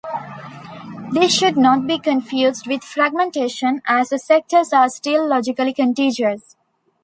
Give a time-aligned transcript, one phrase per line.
[1.11, 6.55] This should not be confused with fragmentation, as the sectors are still logically contiguous.